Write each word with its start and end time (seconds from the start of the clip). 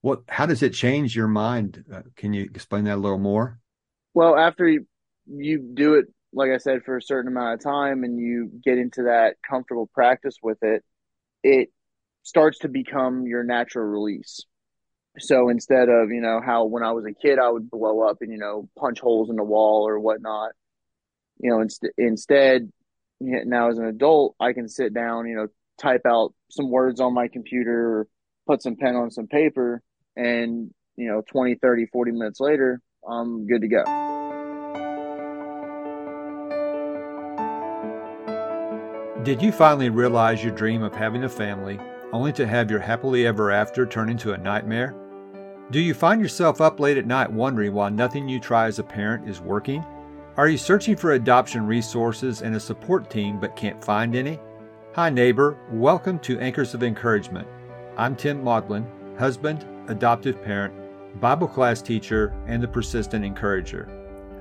What? 0.00 0.22
How 0.28 0.46
does 0.46 0.62
it 0.62 0.70
change 0.70 1.16
your 1.16 1.28
mind? 1.28 1.84
Uh, 1.92 2.02
can 2.16 2.32
you 2.32 2.42
explain 2.42 2.84
that 2.84 2.96
a 2.96 3.00
little 3.00 3.18
more? 3.18 3.58
Well, 4.14 4.36
after 4.36 4.66
you, 4.68 4.86
you 5.26 5.58
do 5.74 5.94
it, 5.94 6.06
like 6.32 6.50
I 6.50 6.58
said, 6.58 6.82
for 6.84 6.96
a 6.96 7.02
certain 7.02 7.30
amount 7.30 7.54
of 7.54 7.64
time, 7.64 8.04
and 8.04 8.18
you 8.18 8.50
get 8.64 8.78
into 8.78 9.04
that 9.04 9.36
comfortable 9.48 9.88
practice 9.92 10.36
with 10.42 10.58
it, 10.62 10.84
it 11.42 11.70
starts 12.22 12.58
to 12.60 12.68
become 12.68 13.26
your 13.26 13.42
natural 13.42 13.86
release. 13.86 14.44
So 15.18 15.48
instead 15.48 15.88
of 15.88 16.10
you 16.10 16.20
know 16.20 16.40
how 16.44 16.64
when 16.66 16.82
I 16.82 16.92
was 16.92 17.04
a 17.04 17.12
kid 17.12 17.38
I 17.38 17.50
would 17.50 17.70
blow 17.70 18.02
up 18.02 18.18
and 18.20 18.30
you 18.30 18.38
know 18.38 18.68
punch 18.78 19.00
holes 19.00 19.30
in 19.30 19.36
the 19.36 19.44
wall 19.44 19.88
or 19.88 19.98
whatnot, 19.98 20.52
you 21.40 21.50
know 21.50 21.60
inst- 21.60 21.88
instead 21.96 22.70
now 23.20 23.68
as 23.68 23.78
an 23.78 23.86
adult 23.86 24.36
I 24.38 24.52
can 24.52 24.68
sit 24.68 24.94
down 24.94 25.26
you 25.26 25.34
know 25.34 25.48
type 25.80 26.02
out 26.06 26.34
some 26.50 26.70
words 26.70 27.00
on 27.00 27.14
my 27.14 27.28
computer 27.28 28.00
or 28.00 28.08
put 28.46 28.62
some 28.62 28.76
pen 28.76 28.94
on 28.94 29.10
some 29.10 29.26
paper 29.26 29.82
and 30.18 30.70
you 30.96 31.08
know 31.08 31.22
20 31.30 31.54
30 31.54 31.86
40 31.86 32.12
minutes 32.12 32.40
later 32.40 32.80
i'm 33.08 33.46
good 33.46 33.62
to 33.62 33.68
go 33.68 33.84
did 39.22 39.40
you 39.40 39.50
finally 39.52 39.88
realize 39.88 40.42
your 40.42 40.54
dream 40.54 40.82
of 40.82 40.94
having 40.94 41.24
a 41.24 41.28
family 41.28 41.78
only 42.12 42.32
to 42.32 42.46
have 42.46 42.70
your 42.70 42.80
happily 42.80 43.26
ever 43.26 43.50
after 43.50 43.86
turn 43.86 44.08
into 44.10 44.32
a 44.32 44.38
nightmare 44.38 44.94
do 45.70 45.80
you 45.80 45.94
find 45.94 46.20
yourself 46.20 46.60
up 46.60 46.80
late 46.80 46.98
at 46.98 47.06
night 47.06 47.32
wondering 47.32 47.72
why 47.72 47.88
nothing 47.88 48.28
you 48.28 48.40
try 48.40 48.66
as 48.66 48.78
a 48.78 48.84
parent 48.84 49.28
is 49.28 49.40
working 49.40 49.84
are 50.36 50.48
you 50.48 50.58
searching 50.58 50.96
for 50.96 51.12
adoption 51.12 51.66
resources 51.66 52.42
and 52.42 52.54
a 52.54 52.60
support 52.60 53.08
team 53.08 53.38
but 53.40 53.56
can't 53.56 53.82
find 53.82 54.14
any 54.14 54.38
Hi, 54.98 55.10
neighbor. 55.10 55.56
Welcome 55.70 56.18
to 56.20 56.40
Anchors 56.40 56.74
of 56.74 56.82
Encouragement. 56.82 57.46
I'm 57.96 58.16
Tim 58.16 58.42
Maudlin, 58.42 58.84
husband, 59.16 59.64
adoptive 59.88 60.42
parent, 60.42 60.72
Bible 61.20 61.48
class 61.48 61.82
teacher, 61.82 62.32
and 62.46 62.62
the 62.62 62.68
persistent 62.68 63.24
encourager. 63.24 63.88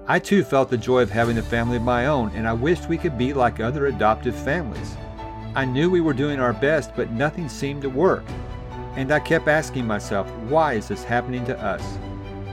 I 0.07 0.19
too 0.19 0.43
felt 0.43 0.69
the 0.69 0.77
joy 0.77 1.01
of 1.01 1.09
having 1.09 1.37
a 1.37 1.43
family 1.43 1.77
of 1.77 1.83
my 1.83 2.05
own, 2.05 2.29
and 2.35 2.47
I 2.47 2.53
wished 2.53 2.87
we 2.87 2.97
could 2.97 3.17
be 3.17 3.33
like 3.33 3.59
other 3.59 3.87
adoptive 3.87 4.35
families. 4.35 4.95
I 5.55 5.65
knew 5.65 5.89
we 5.89 6.01
were 6.01 6.13
doing 6.13 6.39
our 6.39 6.53
best, 6.53 6.95
but 6.95 7.11
nothing 7.11 7.49
seemed 7.49 7.81
to 7.81 7.89
work. 7.89 8.23
And 8.95 9.11
I 9.11 9.19
kept 9.19 9.47
asking 9.47 9.87
myself, 9.87 10.29
why 10.49 10.73
is 10.73 10.87
this 10.87 11.03
happening 11.03 11.45
to 11.45 11.59
us? 11.59 11.83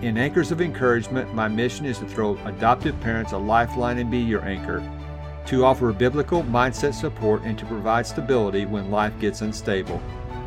In 0.03 0.19
Anchors 0.19 0.51
of 0.51 0.61
Encouragement, 0.61 1.35
my 1.35 1.49
mission 1.49 1.87
is 1.87 1.99
to 1.99 2.07
throw 2.07 2.37
adoptive 2.45 2.99
parents 3.01 3.33
a 3.33 3.39
lifeline 3.39 3.99
and 3.99 4.11
be 4.11 4.19
your 4.19 4.45
anchor 4.45 4.83
to 5.47 5.65
offer 5.65 5.93
biblical 5.93 6.43
mindset 6.45 6.95
support 6.95 7.43
and 7.43 7.59
to 7.59 7.67
provide 7.67 8.07
stability 8.07 8.65
when 8.65 8.91
life 8.91 9.13
gets 9.21 9.43
unstable. 9.43 10.01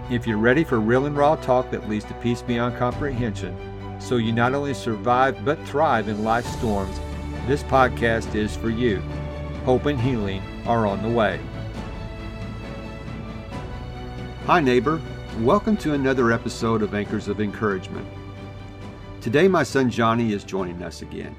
If 0.10 0.26
you're 0.26 0.38
ready 0.38 0.64
for 0.64 0.80
real 0.80 1.06
and 1.06 1.18
raw 1.18 1.36
talk 1.36 1.70
that 1.72 1.90
leads 1.90 2.06
to 2.06 2.14
peace 2.16 2.42
beyond 2.42 2.78
comprehension, 2.78 3.54
so 4.00 4.16
you 4.16 4.32
not 4.32 4.54
only 4.54 4.74
survive 4.74 5.44
but 5.44 5.62
thrive 5.68 6.08
in 6.08 6.24
life's 6.24 6.50
storms, 6.54 6.98
this 7.46 7.62
podcast 7.64 8.34
is 8.34 8.56
for 8.56 8.70
you. 8.70 9.02
Hope 9.66 9.86
and 9.86 10.00
healing 10.00 10.42
are 10.66 10.88
on 10.88 11.04
the 11.04 11.10
way. 11.10 11.42
Hi, 14.46 14.62
neighbor. 14.62 15.02
Welcome 15.40 15.76
to 15.76 15.94
another 15.94 16.32
episode 16.32 16.84
of 16.84 16.96
Anchors 16.96 17.28
of 17.28 17.42
Encouragement. 17.42 18.08
Today, 19.20 19.50
my 19.50 19.64
son 19.64 19.90
Jonny 19.90 20.32
is 20.32 20.46
joining 20.46 20.84
us 20.84 21.02
again. 21.02 21.36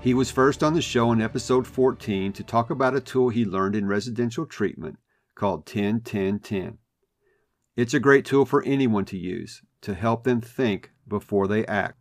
He 0.00 0.14
was 0.14 0.32
first 0.32 0.64
on 0.64 0.74
the 0.74 0.82
show 0.82 1.12
in 1.12 1.22
episode 1.22 1.64
14 1.64 2.32
to 2.32 2.42
talk 2.42 2.70
about 2.70 2.96
a 2.96 3.00
tool 3.00 3.28
he 3.28 3.44
learned 3.44 3.76
in 3.76 3.86
residential 3.86 4.46
treatment 4.46 4.98
called 5.36 5.64
10 5.64 6.00
10 6.00 6.40
10. 6.40 6.78
It's 7.80 7.94
a 7.94 7.98
great 7.98 8.26
tool 8.26 8.44
for 8.44 8.62
anyone 8.64 9.06
to 9.06 9.16
use 9.16 9.62
to 9.80 9.94
help 9.94 10.24
them 10.24 10.42
think 10.42 10.90
before 11.08 11.48
they 11.48 11.64
act. 11.64 11.96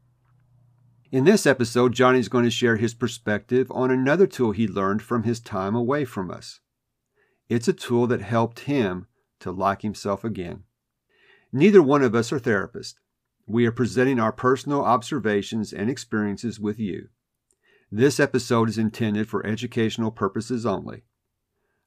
In 1.09 1.23
this 1.23 1.45
episode, 1.45 1.93
Jonny's 1.93 2.27
going 2.27 2.43
to 2.43 2.51
share 2.51 2.75
his 2.75 2.93
perspective 2.93 3.71
on 3.71 3.89
another 3.89 4.27
tool 4.27 4.51
he 4.51 4.67
learned 4.67 5.01
from 5.01 5.23
his 5.23 5.39
time 5.39 5.75
away 5.75 6.03
from 6.03 6.31
us. 6.31 6.59
It's 7.47 7.69
a 7.69 7.71
tool 7.71 8.07
that 8.07 8.19
helped 8.19 8.59
him 8.59 9.07
to 9.39 9.53
like 9.53 9.81
himself 9.81 10.25
again. 10.25 10.63
Neither 11.53 11.81
one 11.81 12.03
of 12.03 12.13
us 12.13 12.33
are 12.33 12.41
therapists. 12.41 12.95
We 13.47 13.65
are 13.65 13.71
presenting 13.71 14.19
our 14.19 14.33
personal 14.33 14.83
observations 14.83 15.71
and 15.71 15.89
experiences 15.89 16.59
with 16.59 16.77
you. 16.77 17.07
This 17.89 18.19
episode 18.19 18.67
is 18.67 18.77
intended 18.77 19.29
for 19.29 19.47
educational 19.47 20.11
purposes 20.11 20.65
only. 20.65 21.03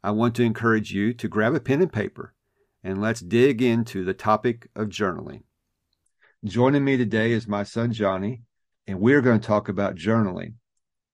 I 0.03 0.13
want 0.13 0.35
to 0.37 0.45
encourage 0.45 0.95
you 0.95 1.13
to 1.13 1.29
grab 1.29 1.55
a 1.55 1.61
pen 1.61 1.83
and 1.83 1.93
paper 1.93 2.33
and 2.85 3.01
let's 3.01 3.21
dig 3.21 3.63
into 3.63 4.05
the 4.05 4.15
topic 4.15 4.69
of 4.75 4.89
journaling. 4.89 5.43
Joining 6.45 6.85
me 6.85 6.97
today 6.97 7.33
is 7.33 7.47
my 7.47 7.63
son 7.63 7.93
Jonny, 7.93 8.43
and 8.87 9.01
we're 9.01 9.21
going 9.21 9.41
to 9.41 9.47
talk 9.47 9.69
about 9.69 9.95
journaling. 9.95 10.55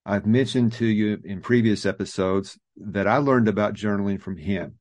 I've 0.07 0.27
mentioned 0.27 0.73
to 0.75 0.87
you 0.87 1.19
in 1.23 1.43
previous 1.43 1.85
episodes 1.85 2.59
that 2.79 3.07
I 3.07 3.19
learned 3.19 3.49
about 3.49 3.75
journaling 3.75 4.21
from 4.21 4.39
him. 4.39 4.79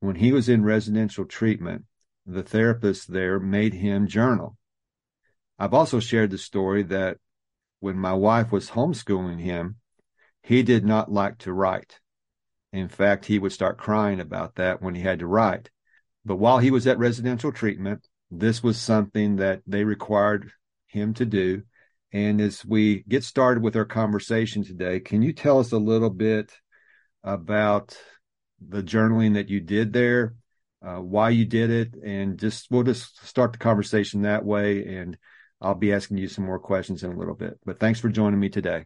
When 0.00 0.16
he 0.16 0.32
was 0.32 0.48
in 0.48 0.62
residential 0.62 1.24
treatment, 1.24 1.84
the 2.26 2.42
therapist 2.42 3.10
there 3.10 3.40
made 3.40 3.72
him 3.72 4.06
journal. 4.06 4.58
I've 5.58 5.72
also 5.72 6.00
shared 6.00 6.30
the 6.30 6.38
story 6.38 6.82
that 6.84 7.16
when 7.80 7.96
my 7.96 8.12
wife 8.12 8.52
was 8.52 8.70
homeschooling 8.70 9.40
him, 9.40 9.76
he 10.42 10.62
did 10.62 10.84
not 10.84 11.10
like 11.10 11.38
to 11.38 11.52
write. 11.52 11.98
In 12.72 12.88
fact, 12.88 13.24
he 13.24 13.38
would 13.38 13.52
start 13.52 13.78
crying 13.78 14.20
about 14.20 14.56
that 14.56 14.82
when 14.82 14.94
he 14.94 15.00
had 15.00 15.20
to 15.20 15.26
write. 15.26 15.70
But 16.28 16.36
while 16.36 16.58
he 16.58 16.70
was 16.70 16.86
at 16.86 16.98
residential 16.98 17.52
treatment, 17.52 18.06
this 18.30 18.62
was 18.62 18.78
something 18.78 19.36
that 19.36 19.62
they 19.66 19.82
required 19.82 20.52
him 20.86 21.14
to 21.14 21.24
do. 21.24 21.62
And 22.12 22.38
as 22.42 22.66
we 22.66 23.02
get 23.08 23.24
started 23.24 23.62
with 23.62 23.76
our 23.76 23.86
conversation 23.86 24.62
today, 24.62 25.00
can 25.00 25.22
you 25.22 25.32
tell 25.32 25.58
us 25.58 25.72
a 25.72 25.78
little 25.78 26.10
bit 26.10 26.52
about 27.24 27.96
the 28.60 28.82
journaling 28.82 29.34
that 29.34 29.48
you 29.48 29.60
did 29.60 29.94
there, 29.94 30.34
uh, 30.86 30.96
why 30.96 31.30
you 31.30 31.46
did 31.46 31.70
it, 31.70 31.94
and 32.04 32.38
just 32.38 32.70
we'll 32.70 32.82
just 32.82 33.26
start 33.26 33.52
the 33.52 33.58
conversation 33.58 34.22
that 34.22 34.44
way 34.44 34.84
and 34.84 35.16
I'll 35.62 35.74
be 35.74 35.94
asking 35.94 36.18
you 36.18 36.28
some 36.28 36.44
more 36.44 36.58
questions 36.58 37.02
in 37.02 37.10
a 37.10 37.18
little 37.18 37.34
bit. 37.34 37.58
But 37.64 37.80
thanks 37.80 38.00
for 38.00 38.10
joining 38.10 38.38
me 38.38 38.50
today. 38.50 38.84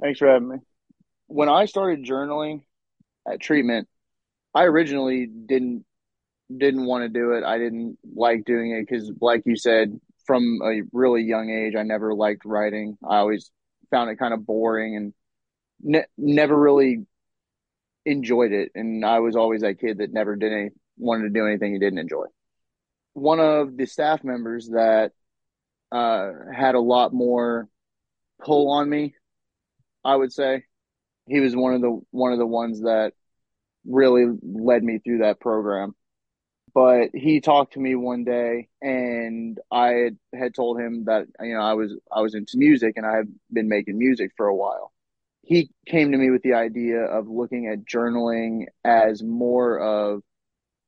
Thanks 0.00 0.18
for 0.18 0.26
having 0.26 0.48
me. 0.48 0.56
When 1.28 1.48
I 1.48 1.66
started 1.66 2.04
journaling 2.04 2.62
at 3.30 3.40
treatment, 3.40 3.88
I 4.54 4.64
originally 4.64 5.26
didn't 5.26 5.86
didn't 6.54 6.84
want 6.84 7.02
to 7.04 7.08
do 7.08 7.32
it. 7.32 7.44
I 7.44 7.58
didn't 7.58 7.98
like 8.14 8.44
doing 8.44 8.72
it 8.72 8.86
because, 8.88 9.10
like 9.20 9.42
you 9.46 9.56
said, 9.56 9.98
from 10.26 10.60
a 10.62 10.82
really 10.92 11.22
young 11.22 11.50
age, 11.50 11.74
I 11.76 11.82
never 11.82 12.14
liked 12.14 12.44
writing. 12.44 12.96
I 13.08 13.18
always 13.18 13.50
found 13.90 14.10
it 14.10 14.18
kind 14.18 14.34
of 14.34 14.46
boring 14.46 14.96
and 14.96 15.14
ne- 15.82 16.06
never 16.16 16.58
really 16.58 17.06
enjoyed 18.04 18.52
it. 18.52 18.72
And 18.74 19.04
I 19.04 19.20
was 19.20 19.36
always 19.36 19.62
that 19.62 19.80
kid 19.80 19.98
that 19.98 20.12
never 20.12 20.36
did 20.36 20.52
any 20.52 20.70
wanted 20.96 21.24
to 21.24 21.30
do 21.30 21.46
anything 21.46 21.72
he 21.72 21.78
didn't 21.78 21.98
enjoy. 21.98 22.26
One 23.14 23.40
of 23.40 23.76
the 23.76 23.86
staff 23.86 24.24
members 24.24 24.68
that 24.68 25.12
uh, 25.90 26.30
had 26.54 26.74
a 26.74 26.80
lot 26.80 27.12
more 27.12 27.68
pull 28.42 28.70
on 28.70 28.88
me. 28.88 29.14
I 30.04 30.16
would 30.16 30.32
say 30.32 30.64
he 31.28 31.40
was 31.40 31.54
one 31.54 31.74
of 31.74 31.80
the 31.80 32.00
one 32.10 32.32
of 32.32 32.38
the 32.38 32.46
ones 32.46 32.80
that 32.80 33.12
really 33.86 34.26
led 34.42 34.82
me 34.82 34.98
through 34.98 35.18
that 35.18 35.40
program. 35.40 35.94
But 36.74 37.10
he 37.12 37.40
talked 37.40 37.74
to 37.74 37.80
me 37.80 37.94
one 37.94 38.24
day, 38.24 38.68
and 38.80 39.58
I 39.70 40.10
had, 40.34 40.54
told 40.54 40.80
him 40.80 41.04
that 41.04 41.26
you 41.40 41.54
know 41.54 41.60
I 41.60 41.74
was 41.74 41.94
I 42.10 42.20
was 42.22 42.34
into 42.34 42.56
music 42.56 42.94
and 42.96 43.04
I 43.04 43.16
had 43.16 43.28
been 43.52 43.68
making 43.68 43.98
music 43.98 44.32
for 44.36 44.46
a 44.46 44.56
while. 44.56 44.92
He 45.42 45.70
came 45.86 46.12
to 46.12 46.18
me 46.18 46.30
with 46.30 46.42
the 46.42 46.54
idea 46.54 47.00
of 47.00 47.28
looking 47.28 47.66
at 47.66 47.84
journaling 47.84 48.66
as 48.84 49.22
more 49.22 49.78
of 49.80 50.22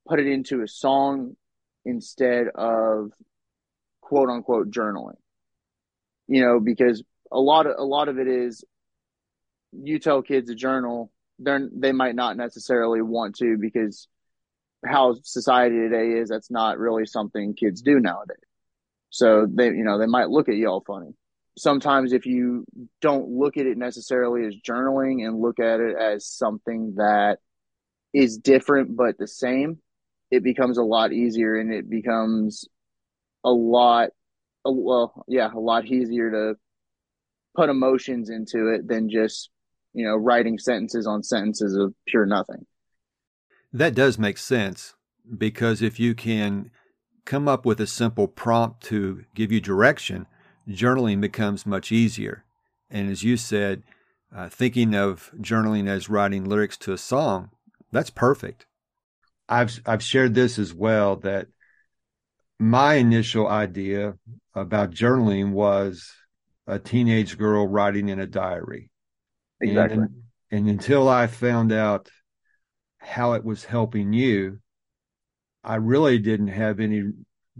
put 0.09 0.21
it 0.21 0.27
into 0.27 0.62
a 0.62 0.69
song 0.69 1.37
instead 1.84 2.49
of 2.55 3.11
quote 4.00 4.31
unquote 4.31 4.71
journaling. 4.71 5.17
You 6.29 6.47
know, 6.47 6.61
because 6.61 7.03
a 7.31 7.41
lot 7.41 7.67
of 7.67 7.75
a 7.79 7.85
lot 7.85 8.09
of 8.09 8.19
it 8.19 8.26
is 8.29 8.64
you 9.73 9.99
tell 9.99 10.23
kids 10.23 10.49
to 10.49 10.55
journal, 10.55 11.12
they're 11.38 11.69
they 11.70 11.93
might 11.93 12.14
not 12.14 12.38
necessarily 12.38 13.03
want 13.03 13.37
to 13.37 13.59
because 13.61 14.09
how 14.87 15.15
society 15.23 15.77
today 15.77 16.19
is, 16.19 16.29
that's 16.29 16.51
not 16.51 16.79
really 16.79 17.07
something 17.07 17.55
kids 17.55 17.83
do 17.83 18.01
nowadays. 18.01 18.37
So 19.11 19.47
they 19.49 19.67
you 19.67 19.85
know, 19.85 19.99
they 19.99 20.07
might 20.07 20.31
look 20.31 20.49
at 20.49 20.57
you 20.57 20.69
all 20.69 20.85
funny. 20.87 21.15
Sometimes 21.57 22.13
if 22.13 22.27
you 22.27 22.65
don't 23.01 23.29
look 23.29 23.57
at 23.57 23.67
it 23.67 23.79
necessarily 23.79 24.47
as 24.47 24.55
journaling 24.57 25.27
and 25.27 25.41
look 25.41 25.61
at 25.61 25.81
it 25.81 25.97
as 25.97 26.27
something 26.27 26.95
that 26.97 27.39
is 28.13 28.39
different 28.39 28.97
but 28.97 29.19
the 29.19 29.29
same, 29.29 29.79
it 30.31 30.43
becomes 30.43 30.79
a 30.79 30.83
lot 30.83 31.13
easier 31.13 31.57
and 31.57 31.73
it 31.73 31.89
becomes 31.89 32.67
a 33.45 33.51
lot 33.51 34.11
well 34.65 35.25
yeah 35.29 35.51
a 35.53 35.59
lot 35.59 35.85
easier 35.87 36.31
to 36.31 36.55
put 37.55 37.69
emotions 37.69 38.31
into 38.31 38.69
it 38.69 38.89
than 38.89 39.11
just 39.11 39.51
you 39.93 40.05
know 40.05 40.17
writing 40.17 40.59
sentences 40.59 41.07
on 41.07 41.23
sentences 41.23 41.77
of 41.77 41.95
pure 42.07 42.27
nothing 42.27 42.67
that 43.75 43.94
does 43.94 44.19
make 44.19 44.38
sense 44.38 44.94
because 45.37 45.82
if 45.82 45.99
you 45.99 46.15
can 46.15 46.71
come 47.25 47.49
up 47.49 47.67
with 47.67 47.81
a 47.81 47.87
simple 47.87 48.29
prompt 48.29 48.85
to 48.85 49.25
give 49.35 49.50
you 49.50 49.61
direction, 49.61 50.26
journaling 50.69 51.21
becomes 51.21 51.67
much 51.67 51.91
easier. 51.91 52.44
And 52.88 53.11
as 53.11 53.25
you 53.25 53.37
said, 53.37 53.82
uh, 54.35 54.49
thinking 54.49 54.94
of 54.94 55.32
journaling 55.41 55.88
as 55.88 56.09
writing 56.09 56.44
lyrics 56.44 56.76
to 56.79 56.93
a 56.93 56.99
song, 56.99 57.50
that's 57.91 58.11
perfect. 58.11 58.67
I've 59.49 59.81
I've 59.85 60.03
shared 60.03 60.35
this 60.35 60.59
as 60.59 60.73
well 60.73 61.17
that 61.17 61.49
my 62.61 62.94
initial 62.94 63.49
idea 63.49 64.15
about 64.55 64.93
journaling 64.93 65.50
was 65.50 66.12
a 66.67 66.79
teenage 66.79 67.37
girl 67.37 67.67
writing 67.67 68.09
in 68.09 68.21
a 68.21 68.26
diary. 68.26 68.91
Exactly. 69.61 69.99
And, 69.99 70.23
and 70.50 70.69
until 70.69 71.09
I 71.09 71.26
found 71.26 71.73
out 71.73 72.09
how 73.05 73.35
it 73.35 73.45
was 73.45 73.65
helping 73.65 74.12
you, 74.12 74.61
I 75.62 75.77
really 75.77 76.19
didn't 76.19 76.49
have 76.49 76.81
any 76.81 77.05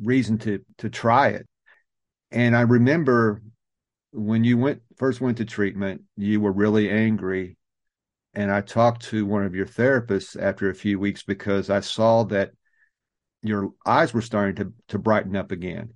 reason 0.02 0.38
to 0.38 0.61
to 0.79 0.88
try 0.88 1.29
it. 1.29 1.46
And 2.31 2.56
I 2.56 2.62
remember 2.62 3.43
when 4.12 4.44
you 4.44 4.58
went 4.58 4.82
first 4.96 5.20
went 5.20 5.38
to 5.38 5.44
treatment, 5.44 6.02
you 6.17 6.41
were 6.41 6.52
really 6.52 6.91
angry. 6.91 7.56
And 8.35 8.50
I 8.50 8.62
talked 8.62 9.02
to 9.05 9.26
one 9.26 9.44
of 9.44 9.55
your 9.55 9.67
therapists 9.67 10.41
after 10.41 10.69
a 10.69 10.75
few 10.75 10.99
weeks 10.99 11.23
because 11.23 11.70
I 11.70 11.81
saw 11.81 12.25
that 12.25 12.50
your 13.43 13.70
eyes 13.87 14.12
were 14.12 14.23
starting 14.23 14.56
to 14.56 14.73
to 14.88 14.99
brighten 14.99 15.37
up 15.37 15.52
again. 15.52 15.94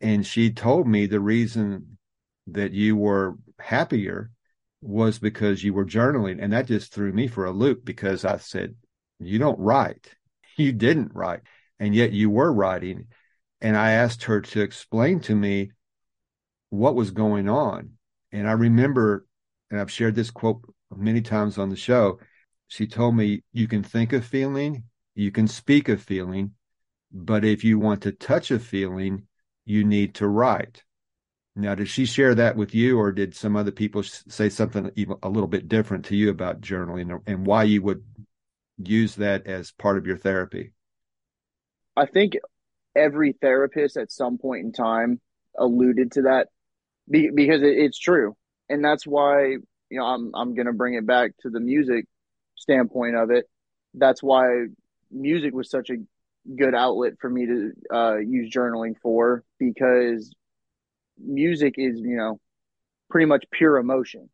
And 0.00 0.26
she 0.26 0.52
told 0.52 0.86
me 0.86 1.06
the 1.06 1.20
reason 1.20 1.98
that 2.46 2.72
you 2.72 2.96
were 2.96 3.36
happier 3.58 4.30
was 4.82 5.18
because 5.18 5.62
you 5.62 5.74
were 5.74 5.84
journaling. 5.84 6.38
And 6.40 6.52
that 6.52 6.66
just 6.66 6.92
threw 6.92 7.12
me 7.12 7.26
for 7.28 7.44
a 7.44 7.50
loop 7.52 7.84
because 7.84 8.24
I 8.24 8.38
said, 8.38 8.74
You 9.18 9.38
don't 9.38 9.58
write. 9.58 10.14
You 10.56 10.72
didn't 10.72 11.14
write. 11.14 11.40
And 11.78 11.94
yet 11.94 12.12
you 12.12 12.28
were 12.28 12.52
writing. 12.52 13.06
And 13.62 13.76
I 13.76 13.92
asked 13.92 14.24
her 14.24 14.42
to 14.42 14.60
explain 14.60 15.20
to 15.20 15.34
me 15.34 15.70
what 16.68 16.94
was 16.94 17.12
going 17.12 17.48
on. 17.48 17.92
And 18.32 18.46
I 18.48 18.52
remember, 18.52 19.26
and 19.70 19.80
I've 19.80 19.90
shared 19.90 20.14
this 20.16 20.30
quote 20.30 20.62
many 20.94 21.22
times 21.22 21.56
on 21.56 21.70
the 21.70 21.76
show. 21.76 22.18
She 22.68 22.86
told 22.86 23.16
me, 23.16 23.42
You 23.52 23.68
can 23.68 23.82
think 23.82 24.12
of 24.12 24.24
feeling, 24.24 24.84
you 25.14 25.30
can 25.30 25.48
speak 25.48 25.88
of 25.88 26.02
feeling, 26.02 26.52
but 27.12 27.44
if 27.44 27.64
you 27.64 27.78
want 27.78 28.02
to 28.02 28.12
touch 28.12 28.50
a 28.50 28.58
feeling, 28.58 29.26
you 29.64 29.84
need 29.84 30.14
to 30.16 30.28
write. 30.28 30.84
Now, 31.56 31.74
did 31.74 31.88
she 31.88 32.06
share 32.06 32.34
that 32.36 32.56
with 32.56 32.74
you, 32.74 32.98
or 32.98 33.10
did 33.12 33.34
some 33.34 33.56
other 33.56 33.72
people 33.72 34.02
say 34.02 34.48
something 34.48 34.90
even 34.94 35.16
a 35.22 35.28
little 35.28 35.48
bit 35.48 35.68
different 35.68 36.04
to 36.06 36.16
you 36.16 36.30
about 36.30 36.60
journaling 36.60 37.20
and 37.26 37.46
why 37.46 37.64
you 37.64 37.82
would 37.82 38.04
use 38.78 39.16
that 39.16 39.46
as 39.46 39.72
part 39.72 39.98
of 39.98 40.06
your 40.06 40.16
therapy? 40.16 40.72
I 41.96 42.06
think 42.06 42.34
every 42.94 43.32
therapist 43.32 43.96
at 43.96 44.12
some 44.12 44.38
point 44.38 44.64
in 44.64 44.72
time 44.72 45.20
alluded 45.58 46.12
to 46.12 46.22
that 46.22 46.48
because 47.10 47.60
it's 47.62 47.98
true, 47.98 48.36
and 48.68 48.84
that's 48.84 49.06
why 49.06 49.48
you 49.48 49.98
know 49.98 50.04
I'm 50.04 50.30
I'm 50.34 50.54
going 50.54 50.66
to 50.66 50.72
bring 50.72 50.94
it 50.94 51.06
back 51.06 51.32
to 51.42 51.50
the 51.50 51.60
music 51.60 52.06
standpoint 52.54 53.16
of 53.16 53.30
it. 53.30 53.46
That's 53.94 54.22
why 54.22 54.66
music 55.10 55.52
was 55.52 55.68
such 55.68 55.90
a 55.90 55.96
good 56.56 56.74
outlet 56.74 57.14
for 57.20 57.28
me 57.28 57.46
to 57.46 57.72
uh, 57.92 58.16
use 58.16 58.54
journaling 58.54 58.94
for 59.02 59.44
because 59.58 60.32
music 61.24 61.74
is, 61.76 62.00
you 62.00 62.16
know, 62.16 62.40
pretty 63.10 63.26
much 63.26 63.44
pure 63.52 63.76
emotion. 63.76 64.30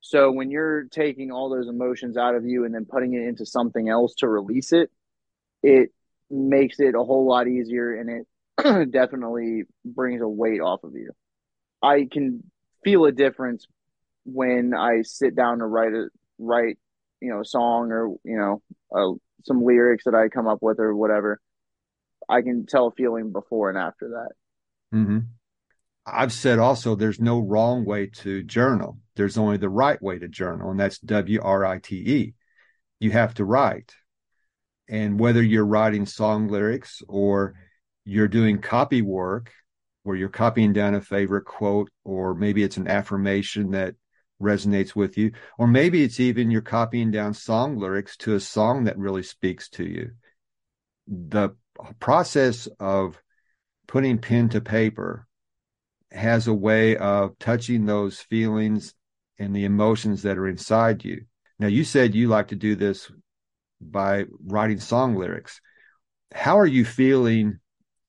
So 0.00 0.30
when 0.30 0.50
you're 0.50 0.84
taking 0.84 1.32
all 1.32 1.50
those 1.50 1.68
emotions 1.68 2.16
out 2.16 2.34
of 2.34 2.44
you 2.44 2.64
and 2.64 2.74
then 2.74 2.84
putting 2.84 3.14
it 3.14 3.26
into 3.26 3.44
something 3.44 3.88
else 3.88 4.14
to 4.16 4.28
release 4.28 4.72
it, 4.72 4.90
it 5.62 5.90
makes 6.30 6.78
it 6.78 6.94
a 6.94 7.02
whole 7.02 7.26
lot 7.26 7.48
easier 7.48 7.94
and 7.98 8.26
it 8.60 8.90
definitely 8.92 9.64
brings 9.84 10.22
a 10.22 10.28
weight 10.28 10.60
off 10.60 10.84
of 10.84 10.94
you. 10.94 11.10
I 11.82 12.06
can 12.10 12.44
feel 12.84 13.04
a 13.04 13.12
difference 13.12 13.66
when 14.24 14.74
I 14.74 15.02
sit 15.02 15.34
down 15.34 15.58
to 15.58 15.66
write 15.66 15.92
a 15.92 16.08
write, 16.38 16.78
you 17.20 17.30
know, 17.30 17.40
a 17.40 17.44
song 17.44 17.90
or 17.90 18.14
you 18.24 18.60
know, 18.92 19.18
some 19.44 19.64
lyrics 19.64 20.04
that 20.04 20.14
I 20.14 20.28
come 20.28 20.46
up 20.46 20.58
with 20.62 20.78
or 20.78 20.94
whatever. 20.94 21.40
I 22.28 22.42
can 22.42 22.66
tell 22.66 22.88
a 22.88 22.92
feeling 22.92 23.32
before 23.32 23.70
and 23.70 23.78
after 23.78 24.08
that. 24.10 24.96
Mm-hmm. 24.96 25.18
I've 26.06 26.32
said 26.32 26.58
also 26.58 26.94
there's 26.94 27.20
no 27.20 27.40
wrong 27.40 27.84
way 27.84 28.06
to 28.06 28.42
journal. 28.44 28.98
There's 29.16 29.36
only 29.36 29.56
the 29.56 29.68
right 29.68 30.00
way 30.00 30.18
to 30.18 30.28
journal, 30.28 30.70
and 30.70 30.78
that's 30.78 30.98
W 31.00 31.40
R 31.42 31.64
I 31.64 31.78
T 31.78 31.96
E. 31.96 32.34
You 33.00 33.10
have 33.10 33.34
to 33.34 33.44
write. 33.44 33.92
And 34.88 35.18
whether 35.18 35.42
you're 35.42 35.66
writing 35.66 36.06
song 36.06 36.46
lyrics 36.48 37.02
or 37.08 37.54
you're 38.04 38.28
doing 38.28 38.60
copy 38.60 39.02
work 39.02 39.52
where 40.04 40.16
you're 40.16 40.28
copying 40.28 40.72
down 40.72 40.94
a 40.94 41.00
favorite 41.00 41.44
quote, 41.44 41.90
or 42.04 42.32
maybe 42.32 42.62
it's 42.62 42.76
an 42.76 42.86
affirmation 42.86 43.72
that 43.72 43.96
resonates 44.40 44.94
with 44.94 45.18
you, 45.18 45.32
or 45.58 45.66
maybe 45.66 46.04
it's 46.04 46.20
even 46.20 46.52
you're 46.52 46.60
copying 46.60 47.10
down 47.10 47.34
song 47.34 47.76
lyrics 47.76 48.16
to 48.16 48.36
a 48.36 48.40
song 48.40 48.84
that 48.84 48.96
really 48.96 49.24
speaks 49.24 49.68
to 49.68 49.84
you. 49.84 50.12
The 51.08 51.56
process 51.98 52.68
of 52.78 53.20
putting 53.88 54.18
pen 54.18 54.50
to 54.50 54.60
paper 54.60 55.25
has 56.12 56.46
a 56.46 56.54
way 56.54 56.96
of 56.96 57.38
touching 57.38 57.86
those 57.86 58.20
feelings 58.20 58.94
and 59.38 59.54
the 59.54 59.64
emotions 59.64 60.22
that 60.22 60.38
are 60.38 60.48
inside 60.48 61.04
you. 61.04 61.22
Now, 61.58 61.66
you 61.66 61.84
said 61.84 62.14
you 62.14 62.28
like 62.28 62.48
to 62.48 62.56
do 62.56 62.74
this 62.74 63.10
by 63.80 64.24
writing 64.44 64.80
song 64.80 65.16
lyrics. 65.16 65.60
How 66.32 66.58
are 66.58 66.66
you 66.66 66.84
feeling 66.84 67.58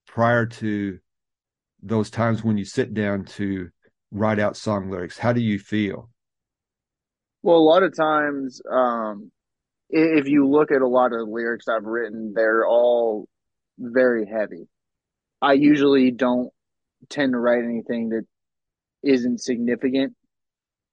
prior 0.06 0.46
to 0.46 1.00
those 1.82 2.10
times 2.10 2.44
when 2.44 2.58
you 2.58 2.66
sit 2.66 2.94
down 2.94 3.26
to 3.26 3.70
write 4.12 4.40
out 4.40 4.58
song 4.58 4.90
lyrics? 4.90 5.18
How 5.18 5.34
do 5.34 5.42
you 5.42 5.60
feel? 5.60 6.10
Well, 7.44 7.58
a 7.58 7.60
lot 7.60 7.84
of 7.84 7.96
times, 7.96 8.62
um, 8.70 9.32
if 9.90 10.28
you 10.28 10.48
look 10.48 10.72
at 10.72 10.82
a 10.82 10.88
lot 10.88 11.14
of 11.14 11.30
lyrics 11.30 11.68
I've 11.68 11.86
written, 11.86 12.34
they're 12.36 12.66
all 12.66 13.28
very 13.80 14.26
heavy. 14.26 14.68
I 15.42 15.54
usually 15.54 16.12
don't 16.12 16.52
tend 17.10 17.34
to 17.34 17.40
write 17.40 17.64
anything 17.64 18.10
that 18.10 18.26
isn't 19.04 19.42
significant. 19.42 20.16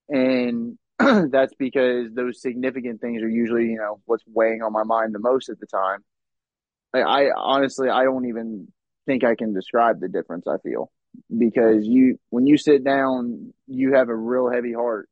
And 0.08 0.78
that's 0.98 1.54
because 1.58 2.12
those 2.14 2.40
significant 2.40 3.00
things 3.00 3.22
are 3.22 3.28
usually, 3.28 3.66
you 3.66 3.76
know, 3.76 4.00
what's 4.04 4.24
weighing 4.26 4.62
on 4.62 4.72
my 4.72 4.84
mind 4.84 5.14
the 5.14 5.18
most 5.18 5.48
at 5.48 5.58
the 5.58 5.66
time. 5.66 6.04
Like 6.92 7.04
I 7.04 7.30
honestly, 7.36 7.88
I 7.88 8.04
don't 8.04 8.26
even 8.26 8.68
think 9.06 9.24
I 9.24 9.34
can 9.34 9.52
describe 9.52 10.00
the 10.00 10.08
difference 10.08 10.46
I 10.46 10.58
feel 10.58 10.90
because 11.36 11.84
you, 11.86 12.18
when 12.30 12.46
you 12.46 12.56
sit 12.56 12.84
down, 12.84 13.52
you 13.66 13.94
have 13.94 14.08
a 14.08 14.14
real 14.14 14.50
heavy 14.50 14.72
heart. 14.72 15.08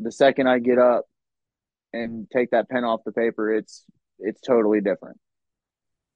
The 0.00 0.12
second 0.12 0.48
I 0.48 0.58
get 0.58 0.78
up 0.78 1.04
and 1.92 2.28
take 2.30 2.50
that 2.50 2.68
pen 2.68 2.84
off 2.84 3.00
the 3.04 3.12
paper, 3.12 3.54
it's, 3.54 3.84
it's 4.18 4.40
totally 4.40 4.80
different. 4.80 5.18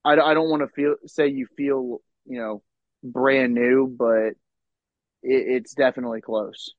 I, 0.05 0.13
I 0.13 0.35
don't 0.35 0.51
want 0.51 0.63
to 0.63 0.69
feel, 0.69 0.97
say 1.07 1.29
you 1.29 1.47
feel, 1.57 2.01
you 2.27 2.39
know, 2.39 2.63
brand 3.05 3.55
new, 3.55 3.95
but 3.97 4.35
it, 5.23 5.49
it's 5.63 5.75
definitely 5.75 6.21
close. 6.21 6.75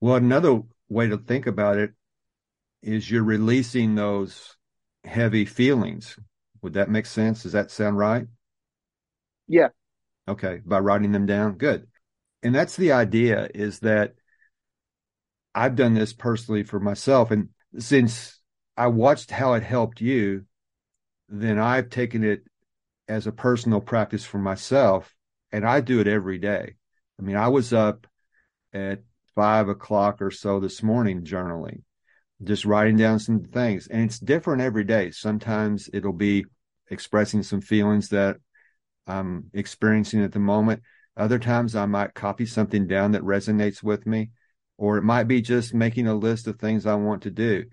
Well, 0.00 0.16
another 0.16 0.62
way 0.88 1.08
to 1.08 1.16
think 1.16 1.46
about 1.46 1.78
it 1.78 1.92
is 2.82 3.10
you're 3.10 3.22
releasing 3.22 3.94
those 3.94 4.56
heavy 5.04 5.44
feelings. 5.44 6.18
Would 6.62 6.74
that 6.74 6.90
make 6.90 7.06
sense? 7.06 7.42
Does 7.42 7.52
that 7.52 7.70
sound 7.70 7.96
right? 7.96 8.26
Yeah. 9.46 9.68
Okay. 10.28 10.60
By 10.64 10.78
writing 10.80 11.12
them 11.12 11.26
down. 11.26 11.54
Good. 11.54 11.86
And 12.42 12.54
that's 12.54 12.76
the 12.76 12.92
idea 12.92 13.48
is 13.54 13.80
that 13.80 14.14
I've 15.54 15.76
done 15.76 15.94
this 15.94 16.12
personally 16.12 16.62
for 16.62 16.80
myself. 16.80 17.30
And 17.30 17.48
since 17.78 18.40
I 18.76 18.86
watched 18.86 19.30
how 19.30 19.54
it 19.54 19.62
helped 19.62 20.00
you, 20.00 20.44
then 21.28 21.58
I've 21.58 21.90
taken 21.90 22.24
it 22.24 22.42
as 23.08 23.26
a 23.26 23.32
personal 23.32 23.80
practice 23.80 24.24
for 24.24 24.38
myself 24.38 25.14
and 25.52 25.66
I 25.66 25.80
do 25.80 26.00
it 26.00 26.06
every 26.06 26.38
day. 26.38 26.74
I 27.18 27.22
mean, 27.22 27.36
I 27.36 27.48
was 27.48 27.72
up 27.72 28.06
at 28.72 29.00
five 29.34 29.68
o'clock 29.68 30.20
or 30.20 30.30
so 30.30 30.60
this 30.60 30.82
morning 30.82 31.24
journaling, 31.24 31.82
just 32.42 32.64
writing 32.64 32.96
down 32.96 33.18
some 33.18 33.44
things. 33.44 33.86
And 33.86 34.02
it's 34.02 34.18
different 34.18 34.62
every 34.62 34.84
day. 34.84 35.10
Sometimes 35.10 35.88
it'll 35.92 36.12
be 36.12 36.44
expressing 36.90 37.42
some 37.42 37.60
feelings 37.60 38.08
that 38.10 38.36
I'm 39.06 39.50
experiencing 39.52 40.22
at 40.22 40.32
the 40.32 40.38
moment. 40.38 40.82
Other 41.16 41.38
times 41.38 41.74
I 41.74 41.86
might 41.86 42.14
copy 42.14 42.46
something 42.46 42.86
down 42.86 43.12
that 43.12 43.22
resonates 43.22 43.82
with 43.82 44.06
me, 44.06 44.30
or 44.78 44.96
it 44.96 45.02
might 45.02 45.24
be 45.24 45.42
just 45.42 45.74
making 45.74 46.06
a 46.06 46.14
list 46.14 46.46
of 46.46 46.58
things 46.58 46.86
I 46.86 46.94
want 46.94 47.22
to 47.22 47.30
do. 47.30 47.64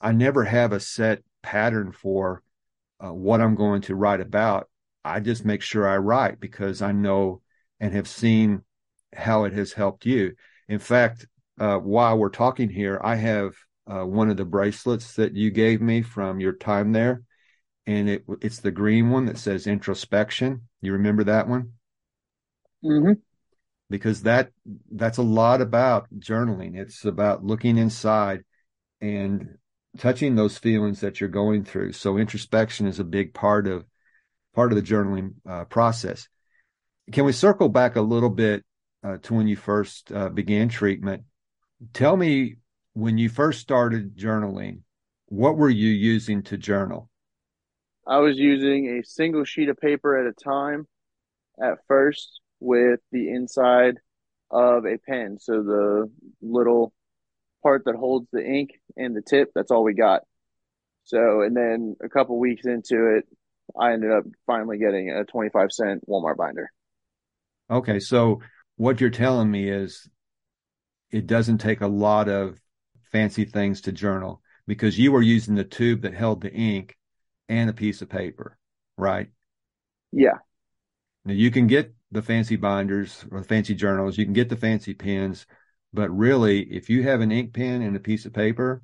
I 0.00 0.12
never 0.12 0.44
have 0.44 0.72
a 0.72 0.80
set 0.80 1.22
pattern 1.42 1.92
for 1.92 2.42
uh, 3.04 3.12
what 3.12 3.40
I'm 3.40 3.54
going 3.54 3.82
to 3.82 3.94
write 3.94 4.20
about. 4.20 4.68
I 5.04 5.20
just 5.20 5.44
make 5.44 5.62
sure 5.62 5.88
I 5.88 5.96
write 5.98 6.40
because 6.40 6.82
I 6.82 6.92
know 6.92 7.42
and 7.80 7.92
have 7.94 8.08
seen 8.08 8.62
how 9.14 9.44
it 9.44 9.52
has 9.52 9.72
helped 9.72 10.06
you. 10.06 10.34
In 10.68 10.78
fact, 10.78 11.26
uh, 11.58 11.78
while 11.78 12.18
we're 12.18 12.30
talking 12.30 12.68
here, 12.70 13.00
I 13.02 13.16
have 13.16 13.54
uh, 13.86 14.04
one 14.04 14.30
of 14.30 14.36
the 14.36 14.44
bracelets 14.44 15.14
that 15.16 15.34
you 15.34 15.50
gave 15.50 15.80
me 15.82 16.02
from 16.02 16.40
your 16.40 16.52
time 16.52 16.92
there. 16.92 17.22
and 17.86 18.08
it 18.08 18.24
it's 18.40 18.60
the 18.60 18.70
green 18.70 19.10
one 19.10 19.26
that 19.26 19.38
says 19.38 19.66
introspection. 19.66 20.62
You 20.80 20.92
remember 20.92 21.24
that 21.24 21.48
one? 21.48 21.72
Mm-hmm. 22.84 23.12
Because 23.90 24.22
that 24.22 24.50
that's 24.90 25.18
a 25.18 25.22
lot 25.22 25.60
about 25.60 26.08
journaling. 26.18 26.76
It's 26.76 27.04
about 27.04 27.44
looking 27.44 27.76
inside 27.78 28.44
and 29.00 29.58
touching 29.98 30.34
those 30.34 30.58
feelings 30.58 31.00
that 31.00 31.20
you're 31.20 31.28
going 31.28 31.64
through. 31.64 31.92
So 31.92 32.16
introspection 32.16 32.86
is 32.86 32.98
a 32.98 33.04
big 33.04 33.34
part 33.34 33.66
of 33.66 33.84
part 34.54 34.72
of 34.72 34.76
the 34.76 34.82
journaling 34.82 35.34
uh, 35.48 35.64
process. 35.64 36.28
Can 37.10 37.24
we 37.24 37.32
circle 37.32 37.68
back 37.68 37.96
a 37.96 38.00
little 38.00 38.30
bit 38.30 38.64
uh, 39.02 39.18
to 39.22 39.34
when 39.34 39.48
you 39.48 39.56
first 39.56 40.12
uh, 40.12 40.28
began 40.28 40.68
treatment? 40.68 41.24
Tell 41.92 42.16
me 42.16 42.56
when 42.94 43.18
you 43.18 43.28
first 43.28 43.60
started 43.60 44.16
journaling, 44.16 44.80
what 45.26 45.56
were 45.56 45.70
you 45.70 45.88
using 45.88 46.42
to 46.44 46.56
journal? 46.56 47.08
I 48.06 48.18
was 48.18 48.36
using 48.36 48.98
a 48.98 49.04
single 49.04 49.44
sheet 49.44 49.68
of 49.68 49.78
paper 49.78 50.18
at 50.18 50.26
a 50.26 50.44
time 50.44 50.86
at 51.60 51.78
first 51.88 52.40
with 52.60 53.00
the 53.10 53.30
inside 53.30 53.96
of 54.50 54.84
a 54.84 54.98
pen. 54.98 55.38
So 55.40 55.62
the 55.62 56.10
little 56.40 56.92
part 57.62 57.84
that 57.86 57.94
holds 57.94 58.28
the 58.32 58.44
ink 58.44 58.70
and 58.96 59.16
the 59.16 59.22
tip, 59.22 59.50
that's 59.54 59.70
all 59.70 59.84
we 59.84 59.94
got. 59.94 60.22
So, 61.04 61.42
and 61.42 61.56
then 61.56 61.96
a 62.02 62.08
couple 62.08 62.38
weeks 62.38 62.66
into 62.66 63.16
it, 63.16 63.26
I 63.78 63.92
ended 63.92 64.10
up 64.10 64.24
finally 64.46 64.78
getting 64.78 65.10
a 65.10 65.24
25 65.24 65.72
cent 65.72 66.08
Walmart 66.08 66.36
binder. 66.36 66.70
Okay. 67.70 68.00
So 68.00 68.40
what 68.76 69.00
you're 69.00 69.10
telling 69.10 69.50
me 69.50 69.68
is 69.68 70.08
it 71.10 71.26
doesn't 71.26 71.58
take 71.58 71.80
a 71.80 71.86
lot 71.86 72.28
of 72.28 72.58
fancy 73.10 73.44
things 73.44 73.82
to 73.82 73.92
journal 73.92 74.42
because 74.66 74.98
you 74.98 75.12
were 75.12 75.22
using 75.22 75.54
the 75.54 75.64
tube 75.64 76.02
that 76.02 76.14
held 76.14 76.40
the 76.40 76.52
ink 76.52 76.96
and 77.48 77.68
a 77.68 77.74
piece 77.74 78.02
of 78.02 78.08
paper, 78.08 78.56
right? 78.96 79.28
Yeah. 80.12 80.38
Now 81.24 81.34
you 81.34 81.50
can 81.50 81.66
get 81.66 81.94
the 82.10 82.22
fancy 82.22 82.56
binders 82.56 83.24
or 83.30 83.40
the 83.40 83.46
fancy 83.46 83.74
journals, 83.74 84.18
you 84.18 84.24
can 84.24 84.34
get 84.34 84.48
the 84.48 84.56
fancy 84.56 84.94
pens, 84.94 85.46
but 85.92 86.10
really, 86.10 86.62
if 86.62 86.88
you 86.88 87.02
have 87.02 87.20
an 87.20 87.32
ink 87.32 87.52
pen 87.52 87.82
and 87.82 87.94
a 87.96 88.00
piece 88.00 88.24
of 88.24 88.32
paper, 88.32 88.82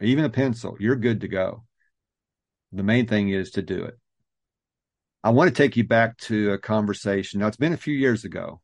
even 0.00 0.24
a 0.24 0.30
pencil, 0.30 0.76
you're 0.78 0.96
good 0.96 1.20
to 1.22 1.28
go. 1.28 1.64
The 2.74 2.82
main 2.82 3.06
thing 3.06 3.28
is 3.28 3.52
to 3.52 3.62
do 3.62 3.84
it. 3.84 3.96
I 5.22 5.30
want 5.30 5.48
to 5.48 5.54
take 5.54 5.76
you 5.76 5.84
back 5.84 6.18
to 6.18 6.52
a 6.52 6.58
conversation. 6.58 7.38
Now, 7.38 7.46
it's 7.46 7.56
been 7.56 7.72
a 7.72 7.78
few 7.78 7.94
years 7.94 8.24
ago, 8.24 8.60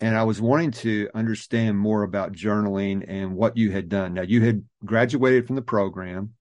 and 0.00 0.16
I 0.16 0.24
was 0.24 0.40
wanting 0.40 0.70
to 0.72 1.10
understand 1.14 1.78
more 1.78 2.02
about 2.02 2.32
journaling 2.32 3.04
and 3.06 3.36
what 3.36 3.58
you 3.58 3.72
had 3.72 3.90
done. 3.90 4.14
Now, 4.14 4.22
you 4.22 4.42
had 4.42 4.64
graduated 4.86 5.46
from 5.46 5.56
the 5.56 5.62
program, 5.62 6.32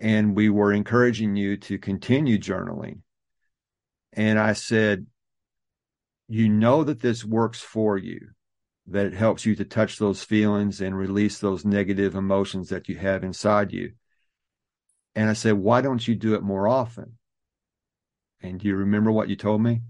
and 0.00 0.34
we 0.34 0.50
were 0.50 0.72
encouraging 0.72 1.36
you 1.36 1.56
to 1.58 1.78
continue 1.78 2.36
journaling. 2.36 3.02
And 4.12 4.40
I 4.40 4.54
said, 4.54 5.06
You 6.28 6.48
know 6.48 6.82
that 6.82 7.00
this 7.00 7.24
works 7.24 7.60
for 7.60 7.96
you, 7.96 8.30
that 8.88 9.06
it 9.06 9.14
helps 9.14 9.46
you 9.46 9.54
to 9.54 9.64
touch 9.64 9.98
those 9.98 10.24
feelings 10.24 10.80
and 10.80 10.98
release 10.98 11.38
those 11.38 11.64
negative 11.64 12.16
emotions 12.16 12.70
that 12.70 12.88
you 12.88 12.96
have 12.96 13.22
inside 13.22 13.72
you. 13.72 13.92
And 15.14 15.28
I 15.28 15.34
said, 15.34 15.54
Why 15.54 15.80
don't 15.80 16.06
you 16.06 16.14
do 16.14 16.34
it 16.34 16.42
more 16.42 16.66
often? 16.66 17.18
And 18.40 18.58
do 18.58 18.68
you 18.68 18.76
remember 18.76 19.12
what 19.12 19.28
you 19.28 19.36
told 19.36 19.62
me? 19.62 19.82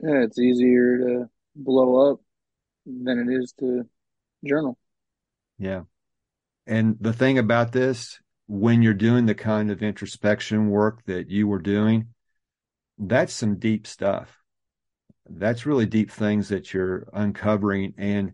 Yeah, 0.00 0.22
it's 0.22 0.38
easier 0.38 0.98
to 0.98 1.30
blow 1.54 2.12
up 2.12 2.20
than 2.86 3.18
it 3.18 3.32
is 3.32 3.52
to 3.60 3.84
journal. 4.44 4.78
Yeah. 5.58 5.82
And 6.66 6.96
the 7.00 7.12
thing 7.12 7.38
about 7.38 7.72
this, 7.72 8.20
when 8.46 8.82
you're 8.82 8.94
doing 8.94 9.26
the 9.26 9.34
kind 9.34 9.70
of 9.70 9.82
introspection 9.82 10.70
work 10.70 11.04
that 11.06 11.28
you 11.28 11.46
were 11.48 11.58
doing, 11.58 12.08
that's 12.98 13.32
some 13.32 13.58
deep 13.58 13.86
stuff. 13.86 14.38
That's 15.28 15.66
really 15.66 15.86
deep 15.86 16.10
things 16.10 16.48
that 16.48 16.72
you're 16.72 17.08
uncovering. 17.12 17.94
And 17.98 18.32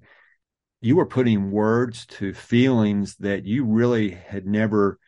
you 0.81 0.97
were 0.97 1.07
putting 1.07 1.51
words 1.51 2.07
to 2.07 2.33
feelings 2.33 3.17
that 3.17 3.45
you 3.45 3.65
really 3.65 4.11
had 4.11 4.47
never 4.47 4.99